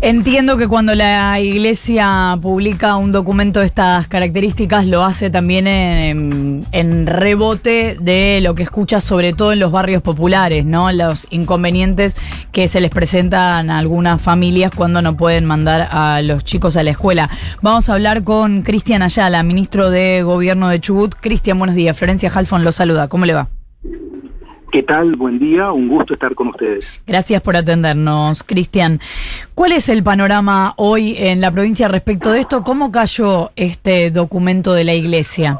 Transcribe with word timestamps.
Entiendo 0.00 0.56
que 0.56 0.68
cuando 0.68 0.94
la 0.94 1.40
iglesia 1.40 2.38
publica 2.40 2.94
un 2.96 3.10
documento 3.10 3.58
de 3.58 3.66
estas 3.66 4.06
características 4.06 4.86
lo 4.86 5.02
hace 5.02 5.28
también 5.28 5.66
en, 5.66 7.06
rebote 7.06 7.96
de 8.00 8.40
lo 8.40 8.54
que 8.54 8.62
escucha 8.62 9.00
sobre 9.00 9.32
todo 9.32 9.52
en 9.52 9.58
los 9.58 9.72
barrios 9.72 10.00
populares, 10.00 10.64
¿no? 10.64 10.92
Los 10.92 11.26
inconvenientes 11.30 12.16
que 12.52 12.68
se 12.68 12.80
les 12.80 12.90
presentan 12.90 13.70
a 13.70 13.78
algunas 13.78 14.22
familias 14.22 14.70
cuando 14.72 15.02
no 15.02 15.16
pueden 15.16 15.44
mandar 15.44 15.88
a 15.90 16.22
los 16.22 16.44
chicos 16.44 16.76
a 16.76 16.84
la 16.84 16.90
escuela. 16.90 17.28
Vamos 17.60 17.88
a 17.88 17.94
hablar 17.94 18.22
con 18.22 18.62
Cristian 18.62 19.02
Ayala, 19.02 19.42
ministro 19.42 19.90
de 19.90 20.22
Gobierno 20.22 20.68
de 20.68 20.78
Chubut. 20.78 21.16
Cristian, 21.20 21.58
buenos 21.58 21.74
días. 21.74 21.96
Florencia 21.96 22.30
Halfon 22.32 22.62
lo 22.62 22.70
saluda. 22.70 23.08
¿Cómo 23.08 23.26
le 23.26 23.34
va? 23.34 23.48
¿Qué 24.70 24.82
tal? 24.82 25.16
Buen 25.16 25.38
día, 25.38 25.72
un 25.72 25.88
gusto 25.88 26.12
estar 26.12 26.34
con 26.34 26.48
ustedes. 26.48 27.02
Gracias 27.06 27.40
por 27.40 27.56
atendernos, 27.56 28.42
Cristian. 28.42 29.00
¿Cuál 29.54 29.72
es 29.72 29.88
el 29.88 30.02
panorama 30.02 30.74
hoy 30.76 31.14
en 31.16 31.40
la 31.40 31.50
provincia 31.50 31.88
respecto 31.88 32.32
de 32.32 32.40
esto? 32.40 32.62
¿Cómo 32.62 32.92
cayó 32.92 33.50
este 33.56 34.10
documento 34.10 34.74
de 34.74 34.84
la 34.84 34.94
Iglesia? 34.94 35.58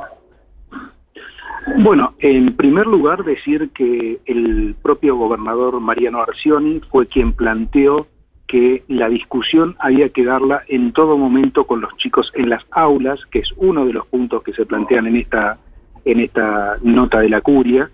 Bueno, 1.79 2.15
en 2.19 2.55
primer 2.55 2.87
lugar 2.87 3.25
decir 3.25 3.71
que 3.75 4.19
el 4.27 4.75
propio 4.83 5.17
gobernador 5.17 5.81
Mariano 5.81 6.21
Arcioni 6.21 6.81
fue 6.91 7.07
quien 7.07 7.33
planteó 7.33 8.09
que 8.47 8.83
la 8.89 9.09
discusión 9.09 9.75
había 9.79 10.11
que 10.11 10.25
darla 10.25 10.65
en 10.69 10.93
todo 10.93 11.17
momento 11.17 11.65
con 11.65 11.81
los 11.81 11.97
chicos 11.97 12.31
en 12.35 12.51
las 12.51 12.63
aulas, 12.73 13.21
que 13.31 13.39
es 13.39 13.53
uno 13.57 13.87
de 13.87 13.95
los 13.95 14.07
puntos 14.07 14.43
que 14.43 14.53
se 14.53 14.67
plantean 14.67 15.07
en 15.07 15.17
esta, 15.17 15.59
en 16.05 16.21
esta 16.21 16.77
nota 16.83 17.21
de 17.21 17.31
la 17.31 17.41
curia 17.41 17.91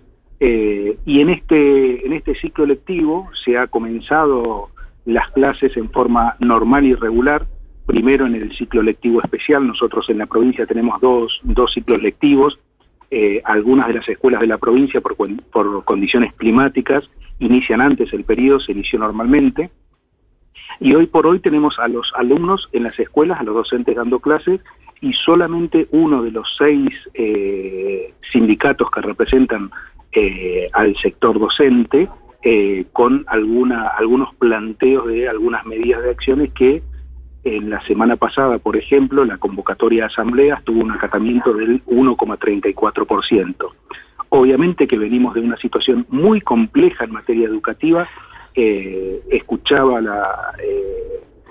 eh, 0.47 0.99
y 1.07 1.21
en 1.21 1.31
este, 1.31 2.05
en 2.05 2.13
este 2.13 2.35
ciclo 2.35 2.67
lectivo 2.67 3.31
se 3.43 3.57
ha 3.57 3.65
comenzado 3.65 4.69
las 5.03 5.31
clases 5.31 5.75
en 5.75 5.89
forma 5.89 6.35
normal 6.37 6.85
y 6.85 6.93
regular. 6.93 7.47
Primero 7.87 8.27
en 8.27 8.35
el 8.35 8.55
ciclo 8.55 8.83
lectivo 8.83 9.23
especial, 9.23 9.65
nosotros 9.65 10.07
en 10.11 10.19
la 10.19 10.27
provincia 10.27 10.67
tenemos 10.67 11.01
dos, 11.01 11.39
dos 11.41 11.73
ciclos 11.73 11.99
lectivos. 11.99 12.59
Eh, 13.09 13.41
algunas 13.43 13.87
de 13.87 13.95
las 13.95 14.07
escuelas 14.07 14.39
de 14.39 14.45
la 14.45 14.59
provincia, 14.59 15.01
por, 15.01 15.15
por 15.15 15.83
condiciones 15.83 16.31
climáticas, 16.35 17.03
inician 17.39 17.81
antes 17.81 18.13
el 18.13 18.23
periodo, 18.23 18.59
se 18.59 18.73
inició 18.73 18.99
normalmente. 18.99 19.71
Y 20.79 20.93
hoy 20.93 21.07
por 21.07 21.25
hoy 21.25 21.39
tenemos 21.39 21.79
a 21.79 21.87
los 21.87 22.13
alumnos 22.15 22.69
en 22.71 22.83
las 22.83 22.99
escuelas, 22.99 23.39
a 23.39 23.43
los 23.43 23.55
docentes 23.55 23.95
dando 23.95 24.19
clases, 24.19 24.61
y 25.01 25.11
solamente 25.13 25.87
uno 25.89 26.21
de 26.21 26.29
los 26.29 26.55
seis 26.55 26.93
eh, 27.15 28.13
sindicatos 28.31 28.91
que 28.91 29.01
representan 29.01 29.71
eh, 30.15 30.69
al 30.71 30.95
sector 30.97 31.37
docente 31.37 32.07
eh, 32.41 32.85
con 32.93 33.25
algunos 33.27 34.33
planteos 34.35 35.07
de 35.07 35.27
algunas 35.27 35.65
medidas 35.65 36.01
de 36.03 36.11
acciones 36.11 36.53
que 36.53 36.81
en 37.43 37.69
la 37.69 37.85
semana 37.85 38.15
pasada, 38.15 38.57
por 38.57 38.77
ejemplo, 38.77 39.25
la 39.25 39.37
convocatoria 39.37 40.03
de 40.03 40.07
asambleas 40.07 40.63
tuvo 40.63 40.81
un 40.83 40.91
acatamiento 40.91 41.53
del 41.53 41.83
1,34%. 41.85 43.55
Obviamente 44.29 44.87
que 44.87 44.97
venimos 44.97 45.35
de 45.35 45.41
una 45.41 45.57
situación 45.57 46.05
muy 46.09 46.39
compleja 46.39 47.03
en 47.03 47.11
materia 47.11 47.47
educativa. 47.47 48.07
Eh, 48.55 49.21
escuchaba 49.29 49.99
la, 49.99 50.53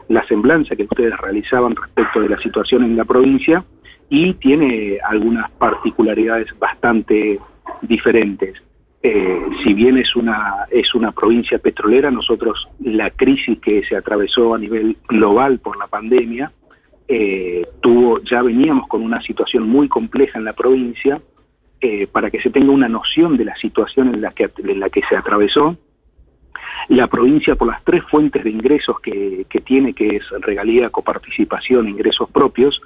la 0.09 0.27
semblanza 0.27 0.75
que 0.75 0.85
ustedes 0.85 1.17
realizaban 1.19 1.77
respecto 1.77 2.20
de 2.20 2.31
la 2.31 2.39
situación 2.39 2.83
en 2.83 2.97
la 2.97 3.05
provincia 3.05 3.62
y 4.09 4.33
tiene 4.35 4.98
algunas 5.07 5.51
particularidades 5.51 6.48
bastante 6.59 7.39
diferentes. 7.83 8.55
Eh, 9.03 9.39
si 9.62 9.75
bien 9.75 9.98
es 9.98 10.17
una, 10.17 10.67
es 10.70 10.95
una 10.95 11.12
provincia 11.12 11.59
petrolera, 11.59 12.11
nosotros 12.11 12.69
la 12.81 13.11
crisis 13.11 13.59
que 13.59 13.84
se 13.84 13.97
atravesó 13.97 14.55
a 14.55 14.59
nivel 14.59 14.97
global 15.09 15.59
por 15.59 15.77
la 15.77 15.87
pandemia, 15.87 16.53
eh, 17.07 17.67
tuvo, 17.83 18.23
ya 18.23 18.41
veníamos 18.41 18.89
con 18.89 19.03
una 19.03 19.20
situación 19.20 19.69
muy 19.69 19.89
compleja 19.89 20.39
en 20.39 20.47
la 20.47 20.55
provincia, 20.55 21.20
eh, 21.83 22.07
para 22.07 22.30
que 22.30 22.41
se 22.41 22.48
tenga 22.48 22.73
una 22.73 22.89
noción 22.89 23.36
de 23.36 23.45
la 23.45 23.55
situación 23.57 24.14
en 24.14 24.23
la 24.23 24.31
que, 24.31 24.51
en 24.57 24.81
la 24.81 24.89
que 24.89 25.02
se 25.07 25.17
atravesó, 25.17 25.77
la 26.89 27.07
provincia 27.08 27.57
por 27.57 27.69
las 27.69 27.85
tres 27.85 28.02
fuentes 28.05 28.42
de 28.42 28.48
ingresos 28.48 29.01
que, 29.01 29.45
que 29.51 29.61
tiene, 29.61 29.92
que 29.92 30.17
es 30.17 30.23
regalía, 30.41 30.89
coparticipación, 30.89 31.91
ingresos 31.91 32.31
propios, 32.31 32.81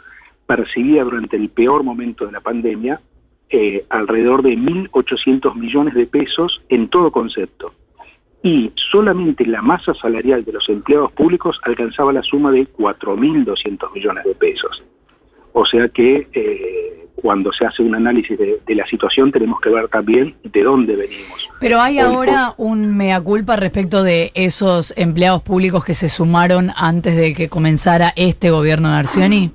percibía 0.47 1.05
durante 1.05 1.37
el 1.37 1.49
peor 1.49 1.85
momento 1.85 2.27
de 2.27 2.33
la 2.33 2.41
pandemia 2.41 3.01
eh, 3.51 3.85
alrededor 3.89 4.43
de 4.43 4.57
1.800 4.57 5.55
millones 5.55 5.95
de 5.95 6.07
pesos 6.07 6.63
en 6.69 6.89
todo 6.89 7.11
concepto. 7.11 7.73
Y 8.43 8.73
solamente 8.75 9.45
la 9.47 9.63
masa 9.63 9.95
salarial 9.95 10.45
de 10.45 10.53
los 10.53 10.69
empleados 10.69 11.13
públicos 11.13 11.59
alcanzaba 11.65 12.13
la 12.13 12.23
suma 12.23 12.53
de 12.53 12.69
4.200 12.69 13.93
millones 13.93 14.25
de 14.25 14.35
pesos. 14.35 14.83
O 15.53 15.65
sea 15.65 15.89
que 15.89 16.29
eh, 16.33 17.09
cuando 17.17 17.53
se 17.53 17.67
hace 17.67 17.83
un 17.83 17.95
análisis 17.95 18.39
de, 18.39 18.75
la 18.75 18.87
situación 18.87 19.33
tenemos 19.33 19.61
que 19.61 19.71
ver 19.71 19.89
también 19.89 20.37
de 20.45 20.63
dónde 20.63 20.95
venimos. 20.95 21.51
Pero 21.59 21.81
hay 21.81 21.99
ahora 21.99 22.55
un 22.57 22.97
mea 22.97 23.21
culpa 23.21 23.57
respecto 23.57 24.03
de 24.05 24.31
esos 24.35 24.95
empleados 24.97 25.43
públicos 25.43 25.85
que 25.85 25.95
se 25.95 26.09
sumaron 26.09 26.71
antes 26.77 27.17
de 27.17 27.35
que 27.35 27.49
comenzara 27.49 28.13
este 28.15 28.51
gobierno 28.51 28.91
de 28.91 28.97
Arcioni. 28.97 29.51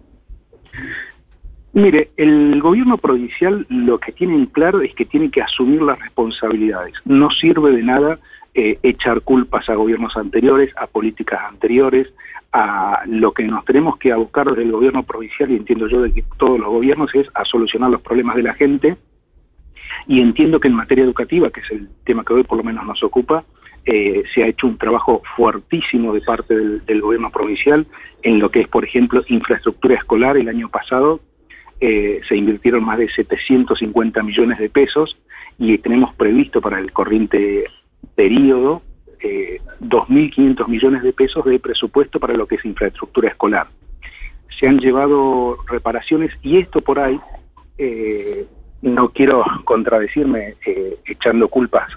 Mire, 1.73 2.11
el 2.17 2.61
gobierno 2.61 3.00
provincial 3.00 3.66
lo 3.67 4.00
que 4.00 4.11
tiene 4.11 4.35
en 4.35 4.45
claro 4.45 4.81
es 4.81 4.94
que 4.94 5.06
tiene 5.06 5.31
que 5.31 5.41
asumir 5.41 5.81
las 5.81 5.97
responsabilidades. 6.00 6.94
No 7.03 7.31
sirve 7.31 7.72
de 7.72 7.81
nada 7.81 8.19
eh, 8.53 8.78
echar 8.84 9.22
culpas 9.22 9.67
a 9.69 9.73
gobiernos 9.73 10.16
anteriores, 10.16 10.72
a 10.78 10.85
políticas 10.85 11.41
anteriores, 11.41 12.13
a 12.51 13.01
lo 13.07 13.31
que 13.31 13.45
nos 13.45 13.66
tenemos 13.66 13.97
que 13.97 14.11
abocar 14.11 14.47
desde 14.50 14.61
el 14.61 14.72
gobierno 14.72 15.01
provincial, 15.01 15.50
y 15.50 15.56
entiendo 15.56 15.88
yo 15.88 16.03
de 16.03 16.13
que 16.13 16.23
todos 16.38 16.59
los 16.59 16.69
gobiernos, 16.69 17.09
es 17.16 17.28
a 17.34 17.44
solucionar 17.44 17.90
los 17.90 18.03
problemas 18.03 18.35
de 18.35 18.44
la 18.44 18.53
gente. 18.53 18.95
Y 20.05 20.22
entiendo 20.22 20.59
que 20.59 20.67
en 20.67 20.75
materia 20.75 21.03
educativa, 21.03 21.50
que 21.50 21.61
es 21.61 21.72
el 21.72 21.90
tema 22.03 22.23
que 22.23 22.34
hoy 22.34 22.44
por 22.44 22.59
lo 22.59 22.63
menos 22.63 22.85
nos 22.85 23.01
ocupa, 23.01 23.44
eh, 23.85 24.22
se 24.31 24.44
ha 24.44 24.47
hecho 24.47 24.67
un 24.67 24.78
trabajo 24.78 25.23
fuertísimo 25.35 26.13
de 26.13 26.22
parte 26.22 26.55
del, 26.55 26.85
del 26.85 27.01
gobierno 27.01 27.31
provincial 27.31 27.88
en 28.22 28.38
lo 28.38 28.51
que 28.51 28.59
es, 28.59 28.67
por 28.67 28.85
ejemplo, 28.85 29.23
infraestructura 29.28 29.95
escolar. 29.95 30.38
El 30.38 30.50
año 30.50 30.69
pasado 30.69 31.19
eh, 31.85 32.21
se 32.29 32.38
invirtieron 32.38 32.85
más 32.85 32.97
de 32.97 33.09
750 33.09 34.23
millones 34.23 34.57
de 34.57 34.69
pesos 34.69 35.17
y 35.57 35.77
tenemos 35.79 36.16
previsto 36.16 36.61
para 36.61 36.79
el 36.79 36.94
corriente 36.94 37.66
periodo 38.16 38.81
eh, 39.19 39.59
2.500 39.81 40.66
millones 40.69 41.03
de 41.03 41.11
pesos 41.11 41.43
de 41.43 41.59
presupuesto 41.59 42.22
para 42.22 42.35
lo 42.35 42.47
que 42.47 42.55
es 42.55 42.63
infraestructura 42.63 43.27
escolar. 43.27 43.67
Se 44.57 44.66
han 44.66 44.79
llevado 44.79 45.57
reparaciones 45.67 46.31
y 46.41 46.59
esto 46.59 46.79
por 46.79 46.99
ahí, 46.99 47.19
eh, 47.77 48.45
no 48.81 49.09
quiero 49.09 49.43
contradecirme 49.66 50.55
eh, 50.66 50.97
echando 51.05 51.49
culpas 51.49 51.89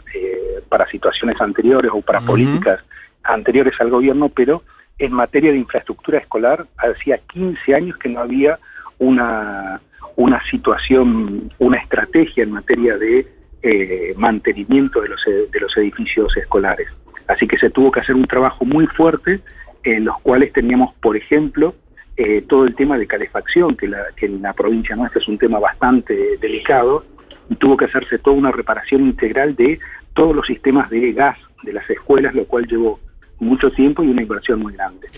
para 0.68 0.90
situaciones 0.90 1.40
anteriores 1.40 1.92
o 1.94 2.00
para 2.00 2.22
políticas 2.22 2.80
anteriores 3.22 3.74
al 3.78 3.90
gobierno, 3.90 4.30
pero 4.30 4.64
en 4.98 5.12
materia 5.12 5.52
de 5.52 5.58
infraestructura 5.58 6.18
escolar 6.18 6.66
hacía 6.76 7.18
15 7.18 7.72
años 7.72 7.96
que 7.98 8.08
no 8.08 8.18
había 8.18 8.58
una, 8.98 9.80
una 10.16 10.42
situación, 10.50 11.52
una 11.58 11.78
estrategia 11.78 12.44
en 12.44 12.52
materia 12.52 12.96
de 12.96 13.26
eh, 13.62 14.14
mantenimiento 14.16 15.00
de 15.00 15.08
los, 15.08 15.22
de 15.24 15.60
los 15.60 15.76
edificios 15.76 16.36
escolares. 16.36 16.88
Así 17.28 17.46
que 17.46 17.58
se 17.58 17.70
tuvo 17.70 17.90
que 17.90 18.00
hacer 18.00 18.14
un 18.14 18.26
trabajo 18.26 18.64
muy 18.64 18.86
fuerte 18.86 19.40
en 19.82 20.04
los 20.04 20.18
cuales 20.20 20.52
teníamos, 20.52 20.94
por 20.96 21.16
ejemplo, 21.16 21.74
eh, 22.16 22.42
todo 22.48 22.64
el 22.64 22.74
tema 22.74 22.96
de 22.96 23.06
calefacción, 23.06 23.76
que, 23.76 23.88
la, 23.88 23.98
que 24.16 24.26
en 24.26 24.42
la 24.42 24.52
provincia 24.52 24.96
nuestra 24.96 25.20
es 25.20 25.28
un 25.28 25.38
tema 25.38 25.58
bastante 25.58 26.38
delicado, 26.40 27.04
y 27.48 27.56
tuvo 27.56 27.76
que 27.76 27.84
hacerse 27.84 28.18
toda 28.18 28.36
una 28.36 28.50
reparación 28.50 29.02
integral 29.02 29.54
de 29.54 29.78
todos 30.14 30.34
los 30.34 30.46
sistemas 30.46 30.90
de 30.90 31.12
gas 31.12 31.38
de 31.62 31.72
las 31.72 31.88
escuelas, 31.90 32.34
lo 32.34 32.46
cual 32.46 32.66
llevó 32.66 32.98
mucho 33.38 33.70
tiempo 33.70 34.02
y 34.02 34.08
una 34.08 34.22
inversión 34.22 34.60
muy 34.60 34.72
grande. 34.72 35.08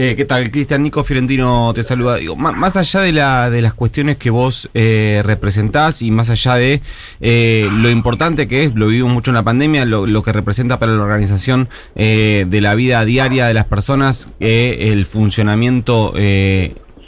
Eh, 0.00 0.14
¿Qué 0.14 0.24
tal, 0.24 0.48
Cristian? 0.52 0.84
Nico 0.84 1.02
Fiorentino 1.02 1.72
te 1.74 1.82
saluda. 1.82 2.18
Más, 2.36 2.76
allá 2.76 3.00
de, 3.00 3.10
la, 3.12 3.50
de 3.50 3.62
las 3.62 3.74
cuestiones 3.74 4.16
que 4.16 4.30
vos 4.30 4.70
eh, 4.72 5.22
representás 5.24 6.02
y 6.02 6.12
más 6.12 6.30
allá 6.30 6.54
de 6.54 6.82
eh, 7.20 7.68
lo 7.72 7.90
importante 7.90 8.46
que 8.46 8.62
es, 8.62 8.74
lo 8.76 8.86
vivimos 8.86 9.12
mucho 9.12 9.32
en 9.32 9.34
la 9.34 9.42
pandemia, 9.42 9.84
lo, 9.84 10.22
que 10.22 10.32
representa 10.32 10.78
para 10.78 10.92
la 10.92 11.02
organización 11.02 11.68
eh, 11.96 12.46
de 12.48 12.60
la 12.60 12.76
vida 12.76 13.04
diaria 13.04 13.46
de 13.46 13.54
las 13.54 13.64
personas, 13.64 14.28
el 14.38 15.04
funcionamiento 15.04 16.14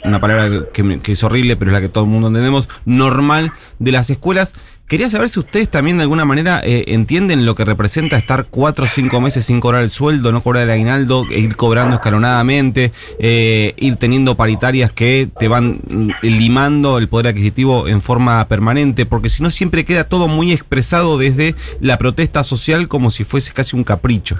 una 0.03 0.19
palabra 0.19 0.65
que, 0.73 1.11
es 1.11 1.23
horrible, 1.23 1.55
pero 1.55 1.71
es 1.71 1.73
la 1.73 1.81
que 1.81 1.89
todo 1.89 2.03
el 2.03 2.09
mundo 2.09 2.27
entendemos, 2.27 2.67
normal 2.85 3.53
de 3.79 3.91
las 3.91 4.09
escuelas. 4.09 4.53
Quería 4.87 5.09
saber 5.09 5.29
si 5.29 5.39
ustedes 5.39 5.69
también 5.69 5.95
de 5.95 6.03
alguna 6.03 6.25
manera 6.25 6.59
eh, 6.65 6.83
entienden 6.87 7.45
lo 7.45 7.55
que 7.55 7.63
representa 7.63 8.17
estar 8.17 8.47
cuatro 8.49 8.83
o 8.83 8.87
cinco 8.87 9.21
meses 9.21 9.45
sin 9.45 9.61
cobrar 9.61 9.83
el 9.83 9.89
sueldo, 9.89 10.33
no 10.33 10.41
cobrar 10.41 10.63
el 10.63 10.69
aguinaldo, 10.69 11.23
e 11.31 11.39
ir 11.39 11.55
cobrando 11.55 11.95
escalonadamente, 11.95 12.91
eh, 13.17 13.73
ir 13.77 13.95
teniendo 13.95 14.35
paritarias 14.35 14.91
que 14.91 15.29
te 15.39 15.47
van 15.47 15.79
mm, 15.87 16.09
limando 16.23 16.97
el 16.97 17.07
poder 17.07 17.27
adquisitivo 17.27 17.87
en 17.87 18.01
forma 18.01 18.45
permanente, 18.49 19.05
porque 19.05 19.29
si 19.29 19.41
no 19.41 19.49
siempre 19.49 19.85
queda 19.85 20.09
todo 20.09 20.27
muy 20.27 20.51
expresado 20.51 21.17
desde 21.17 21.55
la 21.79 21.97
protesta 21.97 22.43
social 22.43 22.89
como 22.89 23.11
si 23.11 23.23
fuese 23.23 23.53
casi 23.53 23.77
un 23.77 23.85
capricho. 23.85 24.39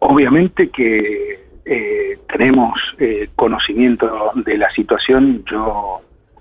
Obviamente 0.00 0.68
que 0.68 1.43
eh, 1.64 2.18
tenemos 2.28 2.78
eh, 2.98 3.28
conocimiento 3.34 4.32
de 4.34 4.58
la 4.58 4.70
situación. 4.72 5.44
Yo 5.50 6.00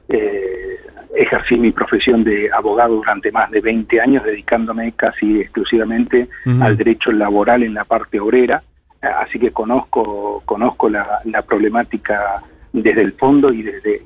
eh, 0.09 0.77
ejercí 1.15 1.55
mi 1.57 1.71
profesión 1.71 2.23
de 2.23 2.51
abogado 2.51 2.95
durante 2.95 3.31
más 3.31 3.49
de 3.51 3.61
20 3.61 4.01
años, 4.01 4.23
dedicándome 4.23 4.91
casi 4.93 5.41
exclusivamente 5.41 6.27
al 6.59 6.75
derecho 6.75 7.11
laboral 7.11 7.63
en 7.63 7.73
la 7.73 7.85
parte 7.85 8.19
obrera, 8.19 8.63
así 9.01 9.39
que 9.39 9.51
conozco, 9.51 10.41
conozco 10.45 10.89
la, 10.89 11.21
problemática 11.47 12.41
desde 12.71 13.01
el 13.01 13.13
fondo 13.13 13.53
y 13.53 13.61
desde, 13.61 14.01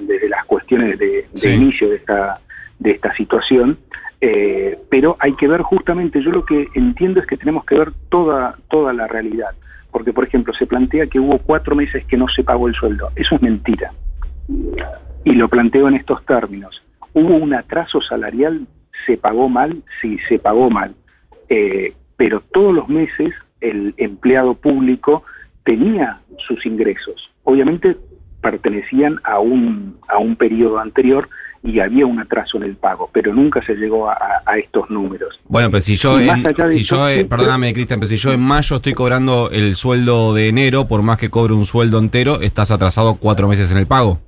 desde, 0.00 0.28
las 0.28 0.44
cuestiones 0.44 0.98
de, 0.98 1.26
inicio 1.44 1.90
de 1.90 1.96
esta, 1.96 2.40
de 2.78 2.92
esta 2.92 3.12
situación. 3.14 3.78
Eh, 4.20 4.78
pero 4.88 5.16
hay 5.20 5.34
que 5.34 5.46
ver 5.46 5.62
justamente, 5.62 6.22
yo 6.22 6.30
lo 6.30 6.44
que 6.44 6.68
entiendo 6.74 7.20
es 7.20 7.26
que 7.26 7.36
tenemos 7.36 7.64
que 7.64 7.74
ver 7.76 7.92
toda, 8.08 8.56
toda 8.70 8.92
la 8.92 9.06
realidad, 9.06 9.50
porque 9.96 10.12
por 10.12 10.24
ejemplo 10.24 10.52
se 10.52 10.66
plantea 10.66 11.06
que 11.06 11.18
hubo 11.18 11.38
cuatro 11.38 11.74
meses 11.74 12.04
que 12.04 12.18
no 12.18 12.28
se 12.28 12.44
pagó 12.44 12.68
el 12.68 12.74
sueldo, 12.74 13.10
eso 13.16 13.36
es 13.36 13.40
mentira 13.40 13.94
y 15.24 15.32
lo 15.32 15.48
planteo 15.48 15.88
en 15.88 15.94
estos 15.94 16.22
términos. 16.26 16.82
¿Hubo 17.14 17.34
un 17.36 17.54
atraso 17.54 18.02
salarial? 18.02 18.66
¿Se 19.06 19.16
pagó 19.16 19.48
mal? 19.48 19.82
Sí, 20.00 20.18
se 20.28 20.38
pagó 20.38 20.68
mal. 20.70 20.94
Eh, 21.48 21.94
pero 22.16 22.42
todos 22.52 22.74
los 22.74 22.88
meses 22.88 23.32
el 23.60 23.94
empleado 23.96 24.54
público 24.54 25.24
tenía 25.64 26.20
sus 26.46 26.64
ingresos. 26.66 27.30
Obviamente 27.44 27.96
pertenecían 28.42 29.18
a 29.24 29.40
un, 29.40 29.98
a 30.08 30.18
un 30.18 30.36
periodo 30.36 30.78
anterior 30.78 31.28
y 31.66 31.80
había 31.80 32.06
un 32.06 32.20
atraso 32.20 32.56
en 32.58 32.62
el 32.62 32.76
pago, 32.76 33.10
pero 33.12 33.34
nunca 33.34 33.60
se 33.66 33.74
llegó 33.74 34.08
a, 34.08 34.16
estos 34.56 34.88
números. 34.88 35.38
Bueno, 35.48 35.70
pero 35.70 35.80
si 35.80 35.96
yo, 35.96 36.16
si 36.70 36.82
yo 36.82 37.08
eh, 37.08 37.24
perdóname 37.24 37.74
Cristian, 37.74 37.98
pero 37.98 38.08
si 38.08 38.16
yo 38.16 38.32
en 38.32 38.40
mayo 38.40 38.76
estoy 38.76 38.94
cobrando 38.94 39.50
el 39.50 39.74
sueldo 39.74 40.32
de 40.32 40.48
enero, 40.48 40.86
por 40.86 41.02
más 41.02 41.18
que 41.18 41.28
cobre 41.28 41.52
un 41.52 41.66
sueldo 41.66 41.98
entero, 41.98 42.40
estás 42.40 42.70
atrasado 42.70 43.16
cuatro 43.16 43.48
meses 43.48 43.70
en 43.72 43.78
el 43.78 43.86
pago. 43.86 44.20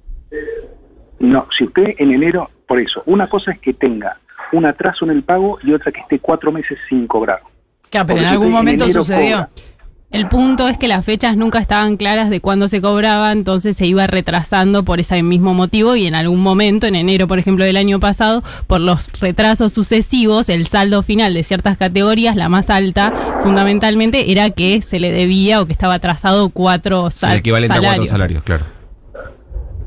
No, 1.21 1.47
si 1.57 1.65
usted 1.65 1.95
en 1.99 2.11
enero, 2.11 2.51
por 2.67 2.81
eso, 2.81 3.03
una 3.07 3.29
cosa 3.29 3.53
es 3.53 3.61
que 3.61 3.73
tenga 3.73 4.19
un 4.53 4.67
atraso 4.67 5.05
en 5.05 5.13
el 5.13 5.23
pago 5.23 5.59
y 5.63 5.73
otra 5.73 5.93
que 5.93 6.01
esté 6.01 6.19
cuatro 6.19 6.51
meses 6.51 6.77
sin 6.89 7.07
cobrar. 7.07 7.41
Claro, 7.91 8.07
pero 8.09 8.21
en 8.21 8.27
algún 8.27 8.53
momento 8.53 8.89
sucedió. 8.89 9.49
El 10.11 10.27
punto 10.27 10.69
es 10.69 10.79
que 10.79 10.89
las 10.89 11.05
fechas 11.05 11.37
nunca 11.37 11.59
estaban 11.59 11.99
claras 11.99 12.31
de 12.31 12.41
cuándo 12.41 12.67
se 12.69 12.81
cobraba, 12.81 13.31
entonces 13.31 13.77
se 13.77 13.85
iba 13.85 14.07
retrasando 14.07 14.83
por 14.83 15.01
ese 15.01 15.23
mismo 15.23 15.53
motivo 15.53 15.97
y 15.97 16.07
en 16.07 16.15
algún 16.15 16.43
momento, 16.43 16.87
en 16.87 16.95
enero 16.95 17.27
por 17.27 17.39
ejemplo 17.39 17.67
del 17.67 17.77
año 17.77 18.01
pasado, 18.01 18.43
por 18.67 18.81
los 18.81 19.13
retrasos 19.21 19.75
sucesivos, 19.75 20.49
el 20.49 20.67
saldo 20.67 21.03
final 21.03 21.35
de 21.35 21.43
ciertas 21.43 21.77
categorías, 21.77 22.37
la 22.37 22.49
más 22.49 22.71
alta 22.71 23.13
fundamentalmente, 23.43 24.33
era 24.33 24.49
que 24.49 24.81
se 24.81 24.99
le 24.99 25.13
debía 25.13 25.61
o 25.61 25.67
que 25.67 25.73
estaba 25.73 25.95
atrasado 25.95 26.49
cuatro 26.49 27.11
salarios. 27.11 27.37
El 27.37 27.41
equivalente 27.41 27.77
a 27.77 27.81
cuatro 27.81 28.07
salarios, 28.07 28.43
claro. 28.45 28.65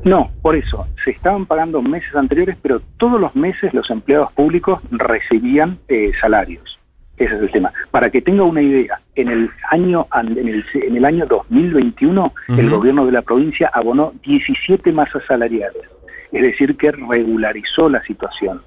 No, 0.04 0.30
por 0.40 0.54
eso, 0.54 0.86
se 1.04 1.10
estaban 1.10 1.46
pagando 1.46 1.82
meses 1.82 2.14
anteriores, 2.14 2.56
pero 2.62 2.80
todos 2.96 3.20
los 3.20 3.34
meses 3.34 3.74
los 3.74 3.90
empleados 3.90 4.32
públicos 4.32 4.80
recibían 4.92 5.78
eh, 5.88 6.12
salarios. 6.20 6.78
Ese 7.16 7.34
es 7.34 7.42
el 7.42 7.50
tema. 7.50 7.72
Para 7.90 8.10
que 8.10 8.22
tenga 8.22 8.44
una 8.44 8.62
idea, 8.62 9.00
en 9.14 9.28
el 9.28 9.50
año 9.70 10.06
en 10.14 10.48
el, 10.48 10.64
en 10.74 10.96
el 10.96 11.04
año 11.04 11.26
2021 11.26 12.32
el 12.48 12.70
gobierno 12.70 13.06
de 13.06 13.12
la 13.12 13.22
provincia 13.22 13.70
abonó 13.72 14.12
17 14.22 14.92
masas 14.92 15.22
salariales, 15.26 15.82
es 16.32 16.42
decir, 16.42 16.76
que 16.76 16.92
regularizó 16.92 17.88
la 17.88 18.02
situación. 18.04 18.62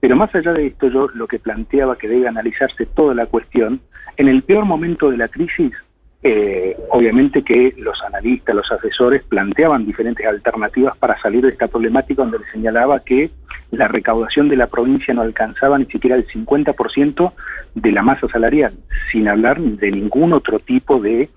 Pero 0.00 0.16
más 0.16 0.34
allá 0.34 0.52
de 0.52 0.68
esto, 0.68 0.88
yo 0.88 1.08
lo 1.14 1.26
que 1.26 1.38
planteaba 1.38 1.98
que 1.98 2.08
debe 2.08 2.26
analizarse 2.26 2.86
toda 2.86 3.14
la 3.14 3.26
cuestión, 3.26 3.80
en 4.16 4.28
el 4.28 4.42
peor 4.42 4.64
momento 4.64 5.10
de 5.10 5.18
la 5.18 5.28
crisis 5.28 5.72
eh, 6.22 6.76
obviamente 6.90 7.42
que 7.42 7.74
los 7.78 8.00
analistas, 8.02 8.54
los 8.54 8.70
asesores 8.70 9.22
planteaban 9.22 9.86
diferentes 9.86 10.26
alternativas 10.26 10.96
para 10.98 11.20
salir 11.20 11.42
de 11.42 11.50
esta 11.50 11.68
problemática 11.68 12.22
donde 12.22 12.40
le 12.40 12.50
señalaba 12.52 13.00
que 13.00 13.30
la 13.70 13.88
recaudación 13.88 14.48
de 14.48 14.56
la 14.56 14.66
provincia 14.66 15.14
no 15.14 15.22
alcanzaba 15.22 15.78
ni 15.78 15.86
siquiera 15.86 16.16
el 16.16 16.26
50% 16.26 17.32
de 17.74 17.92
la 17.92 18.02
masa 18.02 18.28
salarial, 18.28 18.74
sin 19.10 19.28
hablar 19.28 19.60
de 19.60 19.90
ningún 19.90 20.32
otro 20.32 20.58
tipo 20.58 21.00
de 21.00 21.30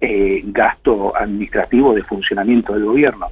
eh, 0.00 0.42
gasto 0.44 1.16
administrativo 1.16 1.94
de 1.94 2.04
funcionamiento 2.04 2.74
del 2.74 2.84
gobierno. 2.84 3.28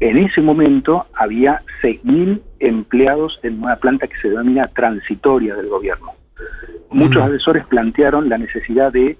En 0.00 0.18
ese 0.18 0.40
momento 0.40 1.06
había 1.14 1.60
6.000 1.82 2.40
empleados 2.58 3.38
en 3.44 3.62
una 3.62 3.76
planta 3.76 4.08
que 4.08 4.16
se 4.20 4.30
denomina 4.30 4.66
transitoria 4.66 5.54
del 5.54 5.68
gobierno. 5.68 6.14
Muchos 6.90 7.22
asesores 7.22 7.64
plantearon 7.66 8.28
la 8.28 8.38
necesidad 8.38 8.92
de 8.92 9.16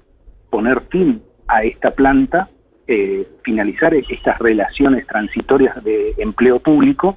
poner 0.52 0.82
fin 0.90 1.22
a 1.48 1.64
esta 1.64 1.92
planta, 1.92 2.50
eh, 2.86 3.26
finalizar 3.42 3.94
estas 3.94 4.38
relaciones 4.38 5.06
transitorias 5.06 5.82
de 5.82 6.14
empleo 6.18 6.60
público, 6.60 7.16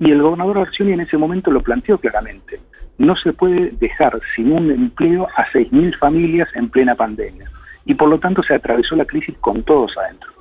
y 0.00 0.10
el 0.10 0.20
gobernador 0.20 0.58
Arcioni 0.58 0.92
en 0.92 1.00
ese 1.00 1.16
momento 1.16 1.52
lo 1.52 1.62
planteó 1.62 1.98
claramente. 1.98 2.60
No 2.98 3.14
se 3.14 3.32
puede 3.32 3.70
dejar 3.78 4.20
sin 4.34 4.50
un 4.50 4.72
empleo 4.72 5.28
a 5.36 5.46
6.000 5.52 5.96
familias 5.98 6.48
en 6.54 6.68
plena 6.68 6.96
pandemia. 6.96 7.48
Y 7.84 7.94
por 7.94 8.08
lo 8.08 8.18
tanto 8.18 8.42
se 8.42 8.54
atravesó 8.54 8.96
la 8.96 9.04
crisis 9.04 9.36
con 9.38 9.62
todos 9.62 9.96
adentro. 9.96 10.32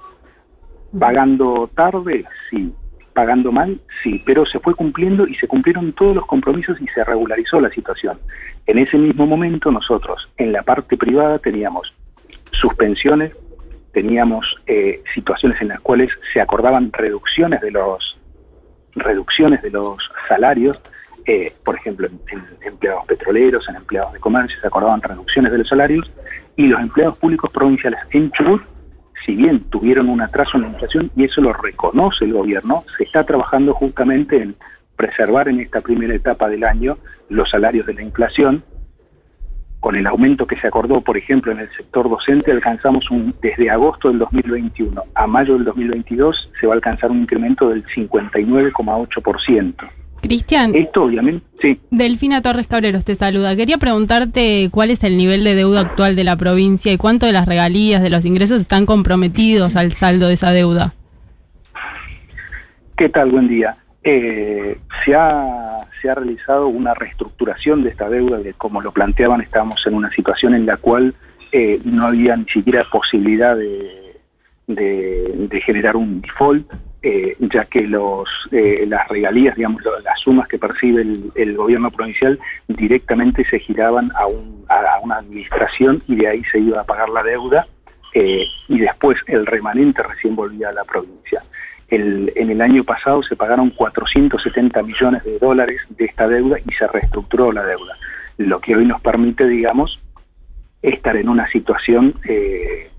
Pagando 1.00 1.70
tarde, 1.76 2.26
sí. 2.50 2.74
Pagando 3.14 3.52
mal, 3.52 3.80
sí. 4.02 4.24
Pero 4.26 4.44
se 4.48 4.60
fue 4.60 4.74
cumpliendo 4.74 5.28
y 5.28 5.36
se 5.36 5.48
cumplieron 5.48 5.94
todos 5.94 6.16
los 6.16 6.26
compromisos 6.26 6.82
y 6.82 6.88
se 6.88 7.04
regularizó 7.04 7.62
la 7.62 7.70
situación. 7.70 8.18
En 8.66 8.80
ese 8.80 8.98
mismo 8.98 9.28
momento 9.28 9.72
nosotros, 9.72 10.28
en 10.38 10.52
la 10.52 10.64
parte 10.64 10.98
privada, 10.98 11.38
teníamos 11.38 11.94
suspensiones, 12.64 13.34
teníamos 13.92 14.56
eh, 14.68 15.04
situaciones 15.14 15.62
en 15.62 15.68
las 15.68 15.82
cuales 15.82 16.10
se 16.32 16.40
acordaban 16.40 16.92
reducciones 16.94 17.60
de 17.60 17.72
los 17.72 18.18
reducciones 18.96 19.62
de 19.62 19.70
los 19.70 20.10
salarios, 20.30 20.80
eh, 21.26 21.52
por 21.66 21.76
ejemplo, 21.76 22.08
en, 22.08 22.44
empleados 22.62 23.06
petroleros, 23.06 23.68
en 23.68 23.76
empleados 23.76 24.14
de 24.14 24.20
comercio, 24.20 24.58
se 24.62 24.68
acordaban 24.68 25.02
reducciones 25.02 25.52
de 25.52 25.58
los 25.58 25.68
salarios, 25.68 26.10
y 26.56 26.68
los 26.68 26.80
empleados 26.80 27.18
públicos 27.18 27.52
provinciales 27.52 28.00
en 28.12 28.32
Chubut, 28.32 28.62
si 29.26 29.36
bien 29.36 29.62
tuvieron 29.70 30.08
un 30.10 30.22
atraso 30.22 30.58
en 30.58 30.64
la 30.64 30.70
inflación, 30.70 31.12
y 31.18 31.26
eso 31.26 31.42
lo 31.42 31.52
reconoce 31.54 32.24
el 32.26 32.34
gobierno, 32.34 32.86
se 32.98 33.04
está 33.04 33.26
trabajando 33.26 33.74
justamente 33.74 34.42
en 34.42 34.56
preservar 34.96 35.50
en 35.50 35.60
esta 35.60 35.82
primera 35.82 36.14
etapa 36.14 36.48
del 36.48 36.64
año 36.64 36.98
los 37.30 37.50
salarios 37.50 37.86
de 37.88 37.96
la 37.96 38.04
inflación, 38.04 38.64
con 39.84 39.98
el 39.98 40.08
aumento 40.08 40.48
que 40.48 40.58
se 40.62 40.68
acordó, 40.68 41.02
por 41.02 41.18
ejemplo, 41.18 41.52
en 41.52 41.60
el 41.60 41.70
sector 41.76 42.10
docente, 42.10 42.54
alcanzamos 42.54 43.12
un, 43.12 43.36
desde 43.42 43.70
agosto 43.70 44.08
del 44.08 44.20
2021 44.20 45.04
a 45.14 45.28
mayo 45.28 45.56
del 45.56 45.66
2022 45.66 46.52
se 46.58 46.68
va 46.68 46.72
a 46.72 46.76
alcanzar 46.76 47.12
un 47.12 47.24
incremento 47.24 47.68
del 47.68 47.86
59,8%. 47.88 49.74
Cristian. 50.22 50.74
Esto 50.74 51.04
obviamente, 51.04 51.46
sí. 51.62 51.82
Delfina 51.92 52.42
Torres 52.42 52.68
Cabreros 52.68 53.04
te 53.04 53.16
saluda. 53.16 53.58
Quería 53.58 53.78
preguntarte 53.78 54.70
cuál 54.72 54.90
es 54.90 55.04
el 55.04 55.18
nivel 55.18 55.44
de 55.44 55.54
deuda 55.54 55.82
actual 55.82 56.16
de 56.16 56.24
la 56.24 56.38
provincia 56.38 56.94
y 56.94 56.98
cuánto 56.98 57.26
de 57.26 57.34
las 57.34 57.46
regalías, 57.46 58.02
de 58.02 58.10
los 58.10 58.26
ingresos 58.26 58.62
están 58.62 58.86
comprometidos 58.86 59.76
al 59.76 59.92
saldo 59.92 60.30
de 60.30 60.36
esa 60.36 60.52
deuda. 60.52 60.94
¿Qué 62.96 63.10
tal? 63.10 63.32
Buen 63.32 63.50
día. 63.50 63.76
Eh, 64.02 64.78
se, 65.04 65.14
ha, 65.14 65.73
se 66.02 66.10
ha 66.10 66.16
realizado 66.16 66.68
una 66.68 66.94
reestructuración 66.94 67.84
de 67.84 67.90
esta 67.90 68.10
deuda, 68.10 68.38
de 68.38 68.54
como 68.54 68.82
lo 68.82 68.92
planteaban, 68.92 69.42
estábamos 69.42 69.86
en 69.88 69.96
una 69.96 70.12
situación 70.12 70.54
en 70.54 70.66
la 70.66 70.78
cual 70.78 71.14
eh, 71.52 71.80
no 71.84 72.08
había 72.08 72.36
ni 72.36 72.46
siquiera 72.46 72.86
posibilidad 72.92 73.56
de, 73.56 74.20
de, 74.68 75.62
generar 75.62 75.96
un 75.96 76.22
default, 76.22 76.72
eh, 77.02 77.36
ya 77.40 77.66
que 77.66 77.82
los, 77.88 78.28
las 78.52 79.08
regalías, 79.08 79.56
digamos, 79.56 79.82
las 80.04 80.20
sumas 80.20 80.48
que 80.48 80.58
percibe 80.58 81.02
el, 81.36 81.56
gobierno 81.56 81.92
provincial 81.92 82.40
directamente 82.68 83.46
se 83.46 83.60
giraban 83.60 84.12
a, 84.16 84.26
un, 84.26 84.66
a, 84.68 85.00
una 85.02 85.18
administración 85.18 86.02
y 86.08 86.16
de 86.16 86.28
ahí 86.28 86.44
se 86.52 86.60
iba 86.60 86.82
a 86.82 86.86
pagar 86.86 87.10
la 87.10 87.24
deuda 87.24 87.68
y 88.16 88.80
después 88.80 89.18
el 89.26 89.46
remanente 89.46 90.04
recién 90.04 90.36
volvía 90.36 90.70
a 90.70 90.74
la 90.74 90.84
provincia 90.84 91.42
en 91.96 92.50
el 92.50 92.62
año 92.62 92.84
pasado 92.84 93.24
se 93.24 93.36
pagaron 93.36 93.70
470 93.70 94.82
millones 94.84 95.24
de 95.24 95.38
dólares 95.40 95.82
de 95.90 96.06
esta 96.06 96.28
deuda 96.28 96.58
y 96.60 96.72
se 96.74 96.88
reestructuró 96.88 97.52
la 97.52 97.66
deuda, 97.66 97.98
lo 98.38 98.60
que 98.60 98.76
hoy 98.76 98.86
nos 98.86 99.02
permite, 99.02 99.48
digamos, 99.48 100.00
estar 100.82 101.16
en 101.16 101.30
una 101.30 101.48
situación 101.50 102.16
eh, 102.28 102.90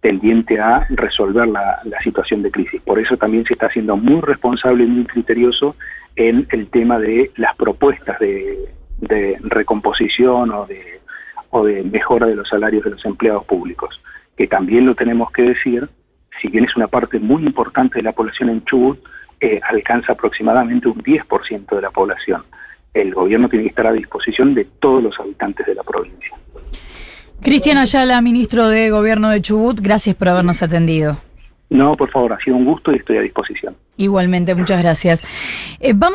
tendiente 0.00 0.60
a 0.60 0.86
resolver 0.90 1.48
la, 1.48 1.80
situación 2.02 2.42
de 2.42 2.50
crisis. 2.50 2.80
Por 2.82 2.98
eso 2.98 3.16
también 3.16 3.44
se 3.44 3.54
está 3.54 3.68
siendo 3.70 3.96
muy 3.96 4.20
responsable 4.20 4.84
y 4.84 4.86
muy 4.86 5.04
criterioso 5.04 5.74
en 6.14 6.46
el 6.50 6.68
tema 6.68 6.98
de 6.98 7.32
las 7.36 7.56
propuestas 7.56 8.18
de, 8.20 8.68
de 9.00 9.36
recomposición 9.40 10.52
o 10.52 10.66
de, 10.66 11.00
o 11.50 11.64
de 11.64 11.82
mejora 11.82 12.26
de 12.26 12.36
los 12.36 12.48
salarios 12.48 12.84
de 12.84 12.90
los 12.90 13.04
empleados 13.04 13.44
públicos, 13.44 14.00
que 14.36 14.46
también 14.46 14.86
lo 14.86 14.94
tenemos 14.94 15.30
que 15.32 15.42
decir, 15.42 15.88
si 16.40 16.48
bien 16.48 16.64
es 16.64 16.76
una 16.76 16.88
parte 16.88 17.18
muy 17.18 17.42
importante 17.44 17.98
de 17.98 18.02
la 18.02 18.12
población 18.12 18.50
en 18.50 18.64
Chubut, 18.64 18.98
eh, 19.40 19.60
alcanza 19.68 20.12
aproximadamente 20.12 20.88
un 20.88 21.02
10% 21.02 21.76
de 21.76 21.82
la 21.82 21.90
población. 21.90 22.42
El 22.94 23.12
gobierno 23.12 23.48
tiene 23.48 23.64
que 23.64 23.70
estar 23.70 23.86
a 23.86 23.92
disposición 23.92 24.54
de 24.54 24.64
todos 24.80 25.02
los 25.02 25.18
habitantes 25.20 25.66
de 25.66 25.74
la 25.74 25.82
provincia. 25.82 26.34
Cristian 27.42 27.78
Ayala, 27.78 28.20
ministro 28.22 28.68
de 28.68 28.90
Gobierno 28.90 29.28
de 29.28 29.42
Chubut, 29.42 29.80
gracias 29.80 30.16
por 30.16 30.28
habernos 30.28 30.62
atendido. 30.62 31.18
No, 31.68 31.96
por 31.96 32.10
favor, 32.10 32.32
ha 32.32 32.38
sido 32.38 32.56
un 32.56 32.64
gusto 32.64 32.92
y 32.92 32.96
estoy 32.96 33.18
a 33.18 33.20
disposición. 33.22 33.76
Igualmente, 33.96 34.54
muchas 34.54 34.80
gracias. 34.82 35.22
Eh, 35.80 35.92
vamos 35.94 36.14